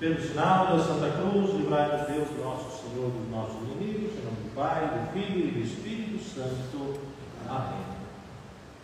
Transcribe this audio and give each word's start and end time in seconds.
Pelo 0.00 0.18
sinal 0.18 0.78
da 0.78 0.82
Santa 0.82 1.10
Cruz, 1.10 1.54
livrai-nos 1.54 2.08
Deus, 2.08 2.28
nosso 2.42 2.88
Senhor, 2.88 3.10
dos 3.10 3.30
nossos 3.30 3.56
inimigos, 3.68 4.14
em 4.14 4.24
nome 4.24 4.36
do 4.44 4.54
Pai, 4.54 4.80
do 4.88 5.12
Filho 5.12 5.48
e 5.48 5.50
do 5.50 5.60
Espírito 5.60 6.24
Santo. 6.24 7.00
Amém. 7.46 7.84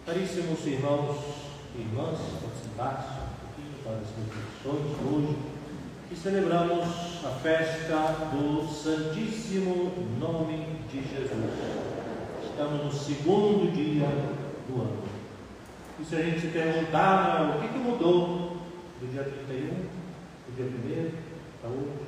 Caríssimos 0.05 0.67
irmãos 0.67 1.17
e 1.75 1.81
irmãs, 1.81 2.19
participantes 2.77 3.07
um 3.07 3.33
pouquinho 3.41 3.83
para 3.83 3.93
as 3.95 4.09
reflexões 4.13 5.11
hoje, 5.11 5.39
que 6.11 6.17
celebramos 6.17 6.85
a 7.25 7.31
festa 7.41 8.29
do 8.33 8.69
Santíssimo 8.69 9.93
Nome 10.21 10.67
de 10.93 11.01
Jesus. 11.01 11.51
Estamos 12.45 12.85
no 12.85 12.93
segundo 12.93 13.73
dia 13.73 14.07
do 14.69 14.83
ano. 14.83 15.03
E 15.99 16.05
se 16.05 16.15
a 16.15 16.23
gente 16.23 16.43
se 16.43 16.49
perguntar 16.49 17.57
o 17.57 17.63
que, 17.63 17.69
que 17.69 17.79
mudou 17.79 18.59
do 19.01 19.11
dia 19.11 19.25
31 19.25 20.06
dia 20.55 20.67
primeiro 20.67 21.13
para 21.61 21.71
hoje, 21.71 22.07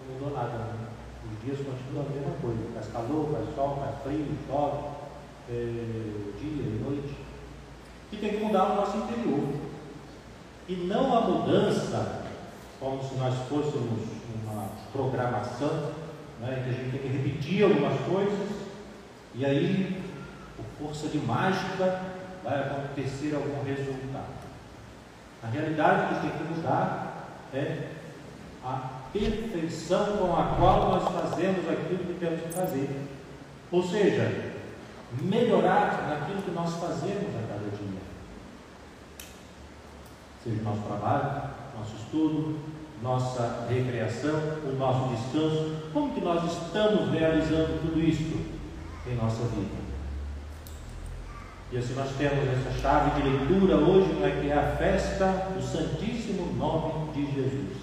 não 0.00 0.14
mudou 0.14 0.36
nada. 0.36 0.58
Né? 0.58 0.88
Os 1.24 1.44
dias 1.44 1.58
continuam 1.58 2.06
a 2.06 2.10
mesma 2.10 2.34
coisa. 2.40 2.60
Faz 2.74 2.86
calor, 2.88 3.30
faz 3.32 3.54
sol, 3.54 3.76
faz 3.76 4.02
frio, 4.02 4.26
chove, 4.46 4.84
é, 5.48 5.54
dia 6.38 6.62
e 6.64 6.80
noite. 6.82 7.16
E 8.12 8.16
tem 8.16 8.30
que 8.30 8.44
mudar 8.44 8.72
o 8.72 8.76
nosso 8.76 8.96
interior. 8.96 9.48
E 10.68 10.74
não 10.86 11.16
a 11.16 11.20
mudança, 11.22 12.24
como 12.78 13.02
se 13.02 13.14
nós 13.16 13.34
fôssemos 13.48 14.00
uma 14.44 14.68
programação, 14.92 15.92
né, 16.40 16.62
que 16.64 16.70
a 16.70 16.72
gente 16.72 16.90
tem 16.90 17.00
que 17.00 17.18
repetir 17.18 17.64
algumas 17.64 18.00
coisas, 18.00 18.48
e 19.34 19.44
aí, 19.44 20.02
por 20.56 20.86
força 20.86 21.08
de 21.08 21.18
mágica, 21.18 22.02
vai 22.42 22.60
acontecer 22.60 23.34
algum 23.34 23.62
resultado. 23.64 24.40
Na 25.42 25.48
realidade, 25.48 26.02
o 26.02 26.16
que 26.16 26.28
tem 26.28 26.38
que 26.38 26.54
mudar 26.54 27.09
é 27.54 27.88
a 28.64 29.00
perfeição 29.12 30.16
com 30.18 30.36
a 30.36 30.54
qual 30.58 30.90
nós 30.90 31.04
fazemos 31.04 31.68
aquilo 31.68 32.04
que 32.04 32.16
temos 32.20 32.42
que 32.42 32.52
fazer. 32.52 32.88
Ou 33.72 33.82
seja, 33.82 34.52
melhorar 35.20 36.08
naquilo 36.08 36.42
que 36.42 36.50
nós 36.50 36.72
fazemos 36.74 37.34
a 37.36 37.48
cada 37.48 37.70
dia. 37.76 38.00
Seja 40.44 40.60
o 40.60 40.64
nosso 40.64 40.82
trabalho, 40.82 41.50
nosso 41.78 41.96
estudo, 41.96 42.58
nossa 43.02 43.66
recreação, 43.68 44.38
o 44.64 44.76
nosso 44.78 45.14
descanso. 45.14 45.90
Como 45.92 46.14
que 46.14 46.20
nós 46.20 46.44
estamos 46.44 47.10
realizando 47.10 47.80
tudo 47.80 48.00
isso 48.00 48.38
em 49.06 49.14
nossa 49.16 49.44
vida? 49.44 49.89
E 51.72 51.78
assim 51.78 51.94
nós 51.94 52.10
temos 52.18 52.48
essa 52.48 52.80
chave 52.80 53.20
de 53.20 53.28
leitura 53.28 53.76
hoje, 53.76 54.12
né, 54.14 54.40
que 54.40 54.50
é 54.50 54.58
a 54.58 54.76
festa 54.76 55.26
do 55.54 55.62
Santíssimo 55.62 56.52
Nome 56.54 57.12
de 57.12 57.32
Jesus. 57.32 57.78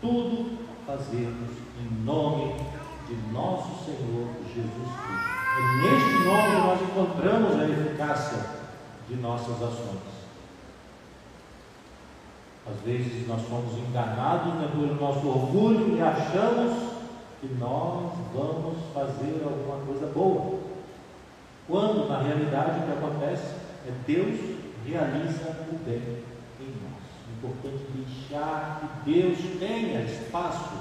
Tudo 0.00 0.56
fazemos 0.86 1.50
em 1.78 2.04
nome 2.04 2.54
de 3.06 3.14
nosso 3.32 3.84
Senhor 3.84 4.28
Jesus 4.54 4.72
Cristo. 4.72 5.36
É 5.58 5.82
neste 5.82 6.24
nome 6.24 6.56
nós 6.66 6.82
encontramos 6.82 7.60
a 7.60 7.68
eficácia 7.68 8.46
de 9.06 9.16
nossas 9.16 9.56
ações. 9.56 10.16
Às 12.68 12.80
vezes 12.80 13.28
nós 13.28 13.42
somos 13.46 13.76
enganados 13.78 14.54
né, 14.54 14.68
pelo 14.72 14.94
nosso 14.94 15.28
orgulho 15.28 15.94
e 15.94 16.00
achamos 16.00 16.94
que 17.40 17.46
nós 17.58 18.12
vamos 18.34 18.78
fazer 18.94 19.42
alguma 19.44 19.84
coisa 19.84 20.06
boa. 20.06 20.65
Quando 21.66 22.08
na 22.08 22.22
realidade 22.22 22.80
o 22.80 22.82
que 22.84 22.92
acontece 22.92 23.54
é 23.86 23.92
Deus 24.06 24.56
realiza 24.86 25.66
o 25.70 25.78
bem 25.84 26.22
em 26.60 26.72
nós. 26.82 27.02
É 27.26 27.32
importante 27.36 27.84
deixar 27.92 29.02
que 29.04 29.10
Deus 29.10 29.38
tenha 29.58 30.02
espaço 30.02 30.74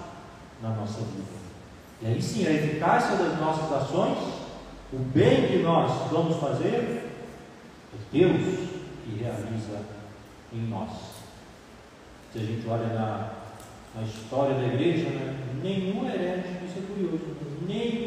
na 0.61 0.69
nossa 0.69 0.99
vida. 1.01 1.45
E 2.01 2.07
aí 2.07 2.21
sim, 2.21 2.45
a 2.45 2.51
eficácia 2.51 3.15
das 3.15 3.39
nossas 3.39 3.71
ações, 3.71 4.17
o 4.93 4.97
bem 4.97 5.47
que 5.47 5.57
nós 5.63 6.11
vamos 6.11 6.37
fazer, 6.37 7.09
é 7.93 7.97
Deus 8.11 8.69
que 9.03 9.17
realiza 9.19 9.81
em 10.53 10.67
nós. 10.67 10.89
Se 12.31 12.39
a 12.39 12.41
gente 12.41 12.67
olha 12.67 12.87
na, 12.87 13.31
na 13.95 14.01
história 14.03 14.55
da 14.55 14.67
igreja, 14.67 15.09
né, 15.09 15.35
nenhum 15.63 16.07
herege, 16.07 16.65
isso 16.65 16.79
é 16.79 16.93
curioso, 16.93 17.37
nenhum 17.67 17.85
herege 17.87 18.04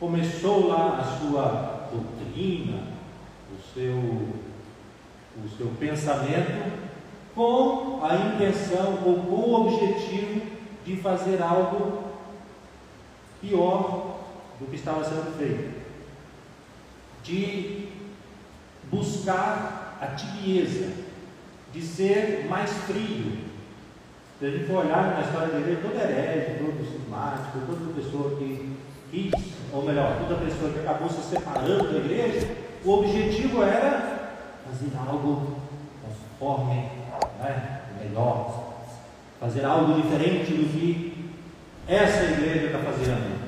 começou 0.00 0.68
lá 0.68 0.98
a 0.98 1.18
sua 1.18 1.88
doutrina, 1.92 2.84
o 3.52 3.74
seu, 3.74 3.94
o 3.94 5.48
seu 5.58 5.66
pensamento, 5.78 6.72
com 7.34 8.00
a 8.02 8.14
intenção 8.16 8.98
ou 9.04 9.16
com 9.16 9.34
o 9.34 9.66
objetivo 9.66 10.40
de 10.86 10.96
fazer 10.96 11.42
algo 11.42 12.04
pior 13.42 14.20
do 14.58 14.66
que 14.66 14.76
estava 14.76 15.04
sendo 15.04 15.36
feito, 15.36 15.80
de 17.22 17.88
buscar 18.90 19.98
a 20.00 20.06
tibieza, 20.06 20.94
de 21.74 21.82
ser 21.82 22.46
mais 22.48 22.72
frio. 22.84 23.50
Se 24.38 24.46
a 24.46 24.50
gente 24.50 24.64
for 24.64 24.86
olhar 24.86 25.14
na 25.14 25.20
história 25.20 25.58
igreja, 25.58 25.80
todo 25.82 26.00
herege, 26.00 26.64
todo 26.64 26.86
sistemático, 26.86 27.58
toda 27.66 27.94
pessoa 27.94 28.38
que 28.38 28.76
quis, 29.10 29.59
ou 29.72 29.82
melhor, 29.82 30.16
toda 30.26 30.44
pessoa 30.44 30.72
que 30.72 30.80
acabou 30.80 31.08
se 31.08 31.22
separando 31.22 31.92
da 31.92 31.98
igreja, 31.98 32.48
o 32.84 32.92
objetivo 32.92 33.62
era 33.62 34.30
fazer 34.66 34.90
algo 34.96 35.56
conforme, 36.38 36.88
né, 37.38 37.80
melhor, 38.02 38.74
fazer 39.38 39.64
algo 39.64 40.00
diferente 40.00 40.52
do 40.52 40.72
que 40.72 41.30
essa 41.86 42.24
igreja 42.24 42.66
está 42.66 42.78
fazendo, 42.78 43.40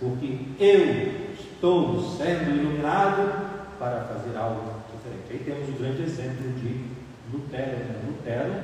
porque 0.00 0.38
eu 0.58 1.34
estou 1.34 2.02
sendo 2.16 2.50
iluminado 2.50 3.48
para 3.78 4.02
fazer 4.02 4.36
algo 4.36 4.62
diferente. 4.92 5.26
Aí 5.30 5.38
temos 5.38 5.68
o 5.68 5.72
grande 5.72 6.02
exemplo 6.02 6.52
de 6.52 6.84
Lutero. 7.32 7.84
Né? 7.84 8.00
Lutero, 8.06 8.54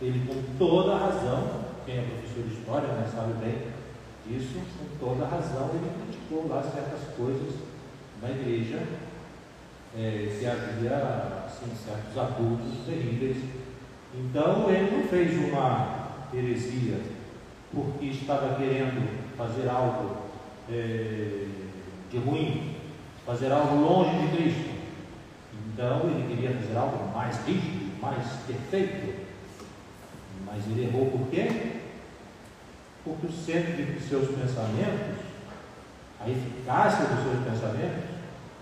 ele 0.00 0.26
com 0.26 0.56
toda 0.58 0.94
a 0.94 0.98
razão, 0.98 1.60
quem 1.84 1.98
é 1.98 2.02
professor 2.02 2.48
de 2.48 2.54
história 2.54 2.88
né, 2.88 3.08
sabe 3.14 3.32
bem, 3.34 3.58
isso, 4.26 4.60
com 4.78 5.06
toda 5.06 5.26
razão, 5.26 5.70
ele 5.74 5.90
criticou 6.04 6.48
lá 6.48 6.62
certas 6.62 7.14
coisas 7.16 7.54
na 8.22 8.30
igreja, 8.30 8.82
é, 9.96 10.36
que 10.38 10.46
havia 10.46 11.46
assim, 11.46 11.72
certos 11.84 12.16
abusos 12.16 12.84
terríveis. 12.86 13.38
Então, 14.14 14.70
ele 14.70 14.96
não 14.96 15.08
fez 15.08 15.36
uma 15.48 16.10
heresia 16.32 17.00
porque 17.72 18.06
estava 18.06 18.56
querendo 18.56 19.36
fazer 19.36 19.68
algo 19.68 20.16
é, 20.70 21.46
de 22.10 22.18
ruim, 22.18 22.76
fazer 23.24 23.52
algo 23.52 23.76
longe 23.76 24.10
de 24.18 24.36
Cristo. 24.36 24.70
Então, 25.72 26.00
ele 26.04 26.34
queria 26.34 26.56
fazer 26.56 26.76
algo 26.76 27.12
mais 27.16 27.36
rígido, 27.46 28.00
mais 28.00 28.26
perfeito. 28.46 29.26
Mas 30.44 30.66
ele 30.66 30.86
errou 30.86 31.06
por 31.06 31.28
quê? 31.28 31.80
Porque 33.04 33.26
o 33.26 33.32
centro 33.32 33.82
de 33.82 34.00
seus 34.00 34.28
pensamentos, 34.28 35.16
a 36.20 36.28
eficácia 36.28 37.06
dos 37.06 37.22
seus 37.22 37.44
pensamentos, 37.44 38.10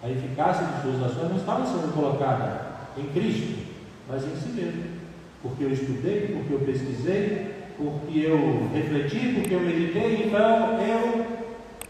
a 0.03 0.09
eficácia 0.09 0.66
de 0.66 0.82
suas 0.82 1.10
ações 1.10 1.31
não 1.31 1.37
estava 1.38 1.66
sendo 1.66 1.93
colocada 1.93 2.66
em 2.97 3.06
Cristo, 3.09 3.66
mas 4.09 4.25
em 4.25 4.37
si 4.37 4.49
mesmo. 4.50 4.99
Porque 5.43 5.65
eu 5.65 5.72
estudei, 5.72 6.28
porque 6.37 6.54
eu 6.54 6.60
pesquisei, 6.60 7.54
porque 7.76 8.19
eu 8.19 8.71
refleti, 8.72 9.34
porque 9.34 9.54
eu 9.54 9.60
meditei, 9.60 10.26
então 10.26 10.81
eu, 10.81 11.26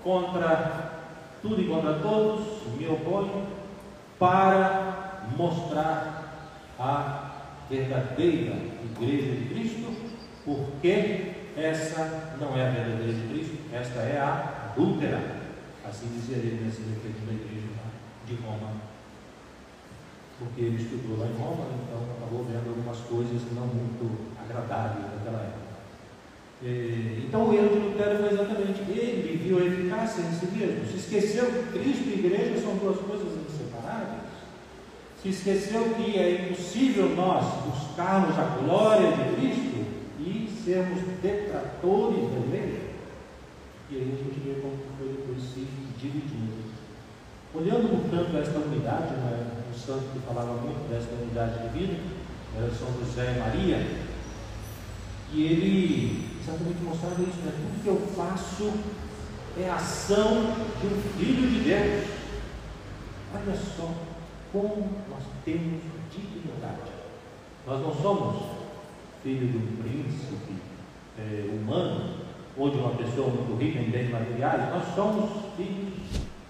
contra 0.03 0.93
tudo 1.43 1.61
e 1.61 1.67
contra 1.67 1.95
todos, 1.95 2.63
me 2.79 2.87
oponho 2.89 3.47
para 4.19 5.23
mostrar 5.37 6.19
a 6.79 7.31
verdadeira 7.71 8.57
igreja 8.83 9.33
de 9.33 9.49
Cristo, 9.49 9.93
porque 10.45 11.38
essa 11.63 12.35
não 12.41 12.57
é 12.57 12.67
a 12.67 12.71
verdadeira 12.71 13.13
de 13.13 13.29
Cristo, 13.29 13.59
esta 13.73 14.01
é 14.01 14.19
a 14.19 14.71
adúltera. 14.71 15.39
Assim 15.89 16.07
dizia 16.09 16.37
ele 16.37 16.65
nesse 16.65 16.83
reflexo 16.83 17.27
da 17.27 17.33
igreja 17.33 17.69
de 18.27 18.35
Roma. 18.37 18.73
Porque 20.39 20.61
ele 20.61 20.77
estudou 20.77 21.19
lá 21.19 21.27
em 21.27 21.37
Roma, 21.37 21.67
então 21.83 21.99
acabou 22.17 22.45
vendo 22.45 22.69
algumas 22.69 22.99
coisas 22.99 23.43
não 23.55 23.67
muito 23.67 24.35
agradáveis 24.39 25.07
naquela 25.15 25.43
época. 25.43 25.69
Então 26.61 27.49
o 27.49 27.55
erro 27.55 27.69
de 27.69 27.79
Lutero 27.79 28.19
foi 28.19 28.33
exatamente 28.33 28.81
ele 28.91 29.41
viu 29.43 29.59
a 29.59 29.65
eficácia 29.65 30.23
em 30.23 30.33
si 30.33 30.47
mesmo. 30.47 30.87
Se 30.87 30.97
esqueceu 30.97 31.47
que 31.47 31.79
Cristo 31.79 32.09
e 32.09 32.19
igreja 32.19 32.61
são 32.61 32.77
duas 32.77 32.99
coisas 32.99 33.29
inseparáveis. 33.49 34.23
Se 35.23 35.29
esqueceu 35.31 35.95
que 35.95 36.19
é 36.19 36.51
impossível 36.51 37.09
nós 37.17 37.45
buscarmos 37.65 38.39
a 38.39 38.45
glória 38.61 39.13
de 39.13 39.37
Cristo 39.37 39.69
sermos 40.69 41.01
detratores 41.23 42.31
da 42.31 42.39
igreja. 42.47 42.89
E 43.91 43.97
aí 43.97 44.03
a 44.03 44.23
gente 44.23 44.41
vê 44.41 44.61
como 44.61 44.77
foi 44.99 45.09
depois 45.09 45.43
se 45.43 45.67
dividindo. 45.99 46.69
Olhando, 47.55 48.03
portanto, 48.03 48.37
esta 48.37 48.59
unidade, 48.59 49.15
né, 49.15 49.47
um 49.71 49.79
santo 49.79 50.13
que 50.13 50.19
falava 50.27 50.53
muito 50.61 50.89
desta 50.91 51.15
unidade 51.15 51.63
de 51.63 51.79
vida, 51.79 51.99
era 52.55 52.71
São 52.71 52.89
José 53.01 53.35
e 53.35 53.39
Maria, 53.39 54.09
E 55.33 55.43
ele 55.45 56.29
exatamente 56.41 56.83
mostrava 56.83 57.21
isso, 57.23 57.39
né? 57.45 57.53
Tudo 57.55 57.83
que 57.83 57.89
eu 57.89 58.01
faço 58.15 58.73
é 59.59 59.71
ação 59.71 60.55
de 60.81 60.87
um 60.87 61.03
filho 61.17 61.49
de 61.51 61.65
Deus. 61.65 62.09
Olha 63.35 63.57
só 63.57 63.93
como 64.53 64.89
nós 65.11 65.23
temos 65.45 65.83
dignidade. 66.11 66.93
Nós 67.67 67.81
não 67.81 67.95
somos 67.95 68.58
filho 69.23 69.49
de 69.49 69.57
um 69.57 69.83
príncipe 69.83 70.55
é, 71.19 71.49
humano 71.51 72.15
ou 72.57 72.71
de 72.71 72.79
uma 72.79 72.91
pessoa 72.91 73.29
muito 73.29 73.57
rica 73.63 73.79
em 73.79 73.91
bens 73.91 74.11
materiais, 74.11 74.71
nós 74.71 74.95
somos 74.95 75.31
filhos 75.57 75.95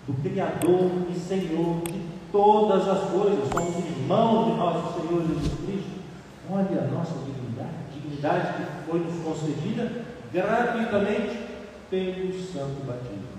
do 0.07 0.15
Criador 0.23 0.91
e 1.11 1.19
Senhor 1.19 1.83
de 1.85 2.01
todas 2.33 2.89
as 2.89 3.11
coisas, 3.11 3.49
somos 3.53 3.77
irmãos 3.77 4.47
de 4.47 4.59
nosso 4.59 5.01
Senhor 5.01 5.27
Jesus 5.27 5.53
Cristo. 5.65 5.99
Olha 6.51 6.81
a 6.81 6.87
nossa 6.89 7.13
dignidade, 7.27 7.93
dignidade 7.93 8.55
que 8.55 8.91
foi 8.91 9.01
nos 9.01 9.23
concedida 9.23 10.05
gratuitamente 10.33 11.39
pelo 11.91 12.33
Santo 12.33 12.87
Batismo. 12.87 13.39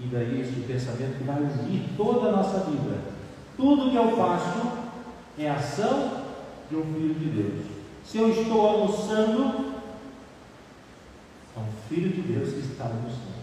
E 0.00 0.06
daí 0.06 0.40
esse 0.40 0.60
pensamento 0.60 1.18
que 1.18 1.24
vai 1.24 1.38
unir 1.38 1.88
toda 1.96 2.28
a 2.28 2.32
nossa 2.32 2.60
vida. 2.70 2.98
Tudo 3.56 3.90
que 3.90 3.96
eu 3.96 4.16
faço 4.16 4.60
é 5.38 5.50
ação 5.50 6.22
de 6.70 6.76
um 6.76 6.84
filho 6.84 7.14
de 7.14 7.24
Deus. 7.30 7.66
Se 8.10 8.16
eu 8.16 8.30
estou 8.30 8.66
almoçando, 8.66 9.74
é 11.54 11.60
um 11.60 11.88
filho 11.90 12.08
de 12.08 12.22
Deus 12.22 12.54
que 12.54 12.60
está 12.60 12.84
almoçando. 12.84 13.36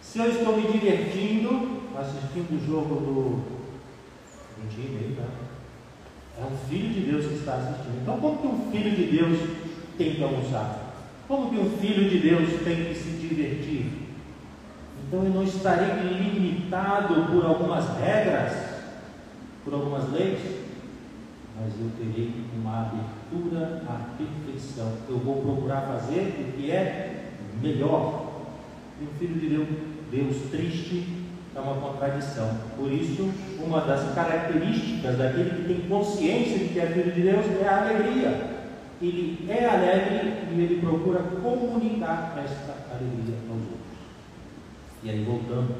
Se 0.00 0.18
eu 0.18 0.30
estou 0.30 0.56
me 0.56 0.72
divertindo, 0.72 1.82
assistindo 1.94 2.56
o 2.56 2.66
jogo 2.66 2.94
do, 2.94 3.22
do 4.56 4.68
time 4.70 4.96
aí, 4.96 5.14
tá? 5.14 5.28
É 6.40 6.46
um 6.50 6.56
filho 6.70 6.88
de 6.88 7.00
Deus 7.00 7.26
que 7.26 7.34
está 7.34 7.56
assistindo. 7.56 8.00
Então, 8.00 8.18
como 8.18 8.38
que 8.38 8.46
um 8.46 8.70
filho 8.70 8.96
de 8.96 9.14
Deus 9.14 9.38
tem 9.98 10.14
que 10.14 10.24
almoçar? 10.24 10.94
Como 11.28 11.50
que 11.50 11.58
um 11.58 11.76
filho 11.76 12.08
de 12.08 12.18
Deus 12.18 12.48
tem 12.64 12.76
que 12.86 12.94
se 12.94 13.10
divertir? 13.10 13.92
Então 15.06 15.22
eu 15.22 15.34
não 15.34 15.44
estarei 15.44 16.02
limitado 16.14 17.26
por 17.26 17.44
algumas 17.44 17.84
regras, 17.98 18.52
por 19.62 19.74
algumas 19.74 20.10
leis, 20.12 20.40
mas 21.60 21.74
eu 21.78 21.90
terei 21.98 22.32
uma 22.58 22.80
abertura 22.80 23.15
à 23.88 24.16
perfeição. 24.16 24.92
Eu 25.08 25.18
vou 25.18 25.42
procurar 25.42 25.82
fazer 25.82 26.48
o 26.48 26.52
que 26.56 26.70
é 26.70 27.32
melhor. 27.60 28.26
E 29.00 29.04
o 29.04 29.08
filho 29.18 29.40
de 29.40 29.48
Deus, 29.48 29.68
Deus 30.10 30.50
triste 30.50 31.06
é 31.54 31.60
uma 31.60 31.74
contradição. 31.74 32.50
Por 32.76 32.90
isso, 32.92 33.30
uma 33.64 33.80
das 33.80 34.14
características 34.14 35.18
daquele 35.18 35.50
que 35.50 35.74
tem 35.74 35.88
consciência 35.88 36.58
de 36.58 36.68
que 36.68 36.80
é 36.80 36.86
filho 36.86 37.12
de 37.12 37.22
Deus 37.22 37.46
é 37.60 37.68
a 37.68 37.82
alegria 37.82 38.56
ele 39.00 39.46
é 39.50 39.66
alegre 39.66 40.32
e 40.50 40.60
ele 40.60 40.80
procura 40.80 41.20
comunicar 41.22 42.34
esta 42.42 42.94
alegria 42.94 43.36
aos 43.50 43.60
outros. 43.60 43.96
E 45.02 45.10
aí, 45.10 45.24
voltando 45.24 45.74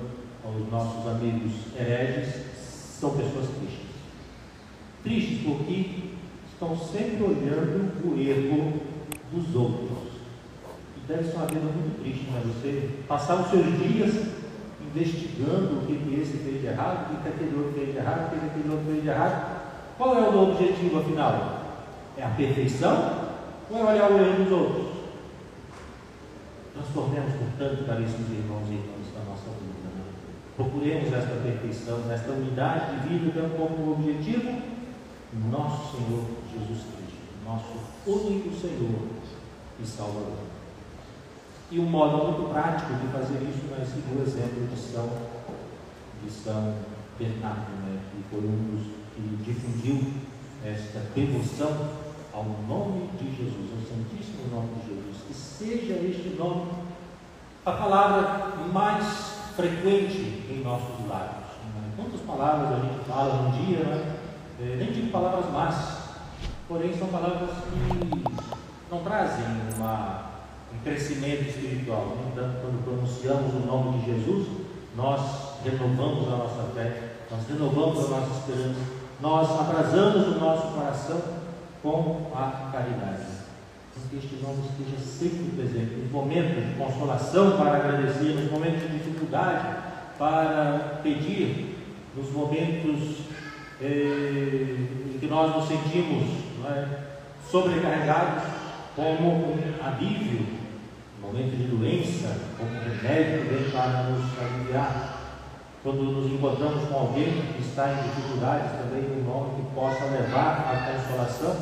aos 0.44 0.70
nossos 0.70 1.06
amigos 1.10 1.52
hereges, 1.78 2.44
são 3.00 3.16
pessoas 3.16 3.48
tristes. 3.48 3.86
Tristes 5.02 5.40
porque 5.44 6.15
estão 6.56 6.74
sempre 6.74 7.22
olhando 7.22 7.92
o 8.02 8.18
erro 8.18 8.80
dos 9.30 9.54
outros. 9.54 9.98
E 10.96 11.06
deve 11.06 11.24
ser 11.24 11.36
uma 11.36 11.46
vida 11.46 11.60
muito 11.60 12.00
triste, 12.02 12.30
não 12.30 12.38
é 12.38 12.40
você? 12.40 12.88
Passar 13.06 13.42
os 13.42 13.50
seus 13.50 13.66
dias 13.78 14.14
investigando 14.80 15.76
o 15.76 15.86
que 15.86 16.18
esse 16.18 16.38
fez 16.38 16.62
de 16.62 16.66
errado, 16.68 17.12
o 17.12 17.22
que 17.22 17.28
aquele 17.28 17.56
outro 17.56 17.72
fez 17.74 17.92
de 17.92 17.98
errado, 17.98 18.26
o 18.26 18.30
que 18.30 18.46
aquele 18.46 18.70
outro 18.70 18.86
fez 18.86 19.02
de 19.02 19.08
errado. 19.08 19.56
Qual 19.98 20.16
é 20.16 20.28
o 20.28 20.50
objetivo 20.50 21.00
afinal? 21.00 21.60
É 22.16 22.22
a 22.22 22.30
perfeição 22.30 23.26
ou 23.70 23.78
é 23.78 23.92
olhar 23.92 24.10
o 24.10 24.18
erro 24.18 24.44
dos 24.44 24.52
outros? 24.52 24.86
Transformemos, 26.72 27.32
portanto, 27.34 27.86
caríssimos 27.86 28.30
irmãos 28.30 28.64
e 28.70 28.80
irmãs, 28.80 29.12
da 29.12 29.28
nossa 29.28 29.50
vida. 29.60 29.92
Né? 29.92 30.04
Procuremos 30.56 31.12
esta 31.12 31.36
perfeição, 31.36 32.00
esta 32.10 32.32
unidade 32.32 33.00
de 33.00 33.08
vida, 33.08 33.32
tendo 33.34 33.58
como 33.58 33.92
objetivo 33.92 34.75
nosso 35.50 35.96
Senhor 35.96 36.24
Jesus 36.52 36.78
Cristo, 36.78 37.16
nosso 37.44 37.74
único 38.06 38.54
Senhor 38.54 39.08
e 39.80 39.86
Salvador. 39.86 40.46
E 41.70 41.78
um 41.78 41.86
modo 41.86 42.24
muito 42.24 42.50
prático 42.50 42.94
de 42.94 43.08
fazer 43.08 43.42
isso 43.42 43.66
nós 43.70 43.88
seguimos 43.88 44.20
o 44.20 44.22
exemplo 44.22 44.66
de 44.66 44.78
São, 44.78 45.08
de 46.22 46.30
São 46.30 46.74
Bernardo, 47.18 47.72
né, 47.84 48.00
que 48.12 48.22
foi 48.30 48.40
um 48.40 48.76
dos 48.76 48.86
que 49.14 49.36
difundiu 49.44 50.12
esta 50.64 51.00
devoção 51.14 51.88
ao 52.32 52.44
nome 52.68 53.08
de 53.18 53.34
Jesus, 53.34 53.70
ao 53.72 53.96
Santíssimo 53.96 54.54
nome 54.54 54.68
de 54.74 54.88
Jesus, 54.88 55.16
que 55.26 55.34
seja 55.34 55.94
este 55.94 56.36
nome 56.38 56.70
a 57.64 57.72
palavra 57.72 58.54
mais 58.72 59.04
frequente 59.56 60.44
em 60.50 60.62
nossos 60.62 61.08
lábios. 61.08 61.46
Quantas 61.96 62.20
palavras 62.20 62.72
a 62.72 62.82
gente 62.82 63.04
fala 63.08 63.42
num 63.42 63.50
dia, 63.52 63.78
né? 63.78 64.15
É, 64.58 64.76
nem 64.76 64.90
digo 64.90 65.10
palavras 65.10 65.52
más, 65.52 65.98
porém 66.66 66.96
são 66.96 67.08
palavras 67.08 67.50
que 67.50 68.24
não 68.90 69.02
trazem 69.02 69.44
uma, 69.76 70.30
um 70.72 70.78
crescimento 70.82 71.48
espiritual. 71.48 72.16
No 72.16 72.30
entanto, 72.30 72.60
quando 72.62 72.84
pronunciamos 72.84 73.52
o 73.54 73.66
nome 73.66 73.98
de 73.98 74.12
Jesus, 74.12 74.48
nós 74.96 75.20
renovamos 75.62 76.28
a 76.28 76.36
nossa 76.36 76.62
fé, 76.74 77.02
nós 77.30 77.46
renovamos 77.48 78.06
a 78.06 78.08
nossa 78.08 78.38
esperança, 78.38 78.80
nós 79.20 79.60
abrasamos 79.60 80.28
o 80.28 80.40
nosso 80.40 80.68
coração 80.68 81.20
com 81.82 82.30
a 82.34 82.70
caridade. 82.72 83.36
Que 84.10 84.18
este 84.18 84.36
nome 84.42 84.62
esteja 84.62 85.04
sempre 85.04 85.56
presente, 85.56 85.96
nos 85.96 86.12
momentos 86.12 86.64
de 86.64 86.74
consolação 86.74 87.56
para 87.56 87.76
agradecer, 87.76 88.34
nos 88.34 88.50
momentos 88.50 88.82
de 88.82 88.98
dificuldade 88.98 89.78
para 90.18 91.00
pedir, 91.02 91.76
nos 92.14 92.30
momentos 92.30 93.26
em 93.80 95.18
que 95.18 95.26
nós 95.26 95.54
nos 95.54 95.68
sentimos 95.68 96.24
é, 96.64 96.86
sobrecarregados, 97.50 98.42
como 98.94 99.28
um 99.28 99.84
alívio, 99.84 100.46
no 101.20 101.28
momento 101.28 101.56
de 101.56 101.64
doença, 101.64 102.40
como 102.56 102.70
um 102.70 102.80
remédio 102.80 103.46
que 103.46 103.54
vem 103.54 103.70
para 103.70 104.04
nos 104.04 104.24
aliviar. 104.38 105.12
Quando 105.82 106.02
nos 106.02 106.32
encontramos 106.32 106.88
com 106.88 106.98
alguém 106.98 107.42
que 107.54 107.62
está 107.62 107.92
em 107.92 108.02
dificuldades, 108.08 108.72
também 108.72 109.04
um 109.04 109.24
nome 109.24 109.62
que 109.62 109.74
possa 109.74 110.06
levar 110.06 110.66
à 110.66 110.92
consolação 110.92 111.56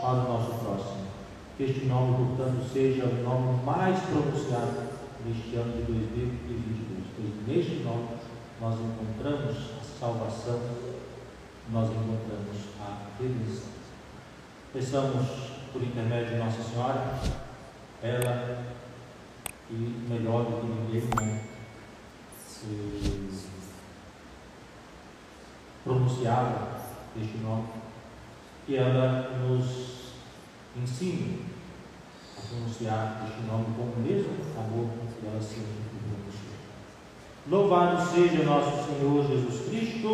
para 0.00 0.10
o 0.10 0.28
nosso 0.32 0.54
próximo. 0.54 1.06
Que 1.56 1.64
este 1.64 1.84
nome, 1.86 2.36
portanto, 2.36 2.64
seja 2.72 3.04
o 3.04 3.22
nome 3.22 3.62
mais 3.64 3.98
pronunciado 4.00 4.88
neste 5.24 5.56
ano 5.56 5.72
de 5.72 5.82
2022, 5.82 7.04
pois 7.16 7.56
neste 7.56 7.84
nome 7.84 8.08
nós 8.60 8.74
encontramos 8.74 9.56
a 9.80 10.00
salvação, 10.00 10.60
nós 11.70 11.90
encontramos 11.90 12.56
a 12.80 13.08
redenção. 13.20 13.68
Peçamos, 14.72 15.26
por 15.72 15.82
intermédio 15.82 16.30
de 16.30 16.36
Nossa 16.36 16.62
Senhora, 16.62 17.18
ela 18.02 18.64
e 19.70 19.74
melhor 20.08 20.44
do 20.44 20.60
que 20.60 20.66
ninguém, 20.66 21.10
né, 21.16 21.44
se 22.46 23.08
pronunciava 25.84 26.80
este 27.20 27.38
nome 27.38 27.68
que 28.64 28.76
ela 28.76 29.30
nos 29.38 30.12
ensine 30.76 31.44
a 32.36 32.46
pronunciar 32.48 33.26
este 33.28 33.42
nome 33.46 33.66
com 33.76 33.82
o 33.82 34.02
mesmo 34.02 34.32
amor 34.56 34.88
que 35.20 35.26
ela 35.26 35.40
sempre 35.40 35.82
pronunciou. 35.90 36.48
Louvado 37.48 38.10
seja 38.10 38.44
nosso 38.44 38.86
Senhor 38.86 39.26
Jesus 39.26 39.68
Cristo 39.68 40.08